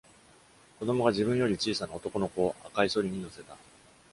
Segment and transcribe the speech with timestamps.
[0.79, 3.55] 子供が自分より小さな男の子を赤いそりに乗せた